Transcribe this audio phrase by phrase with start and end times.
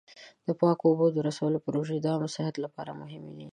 [0.47, 3.47] د پاکو اوبو د رسولو پروژې د عامه صحت لپاره مهمې دي.